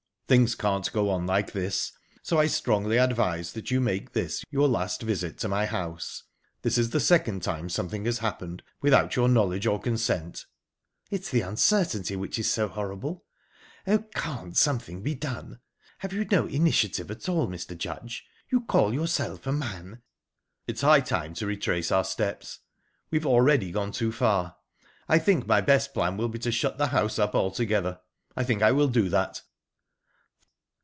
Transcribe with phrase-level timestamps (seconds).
[0.31, 1.91] Things can't go on like this;
[2.23, 6.23] so I strongly advise that you make this your last visit to my house.
[6.61, 10.45] This is the second time something has happened without your knowledge or consent."
[11.09, 15.59] "It's the uncertainty which is so horrible...Oh, can't something be done?
[15.97, 17.77] Have you no initiative at all, Mr.
[17.77, 18.23] Judge?
[18.49, 20.01] You call yourself a man."
[20.65, 22.59] "It is high time to retrace our steps.
[23.09, 24.55] We have already gone too far.
[25.09, 27.99] I think my best plan will be to shut the house up altogether.
[28.33, 29.41] I think I will do that."